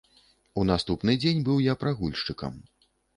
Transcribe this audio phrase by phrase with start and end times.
[0.61, 2.57] У наступны дзень быў я прагульшчыкам.